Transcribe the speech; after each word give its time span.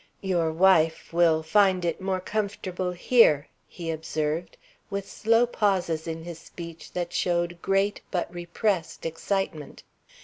"Your 0.23 0.51
wife 0.51 1.13
will 1.13 1.43
find 1.43 1.85
it 1.85 2.01
more 2.01 2.19
comfortable 2.19 2.89
here," 2.91 3.47
he 3.67 3.91
observed, 3.91 4.57
with 4.89 5.07
slow 5.07 5.45
pauses 5.45 6.07
in 6.07 6.23
his 6.23 6.39
speech 6.39 6.91
that 6.93 7.13
showed 7.13 7.61
great, 7.61 8.01
but 8.09 8.33
repressed, 8.33 9.05
excitement. 9.05 9.83